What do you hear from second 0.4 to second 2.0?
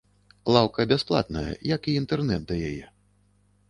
Лаўка бясплатная, як і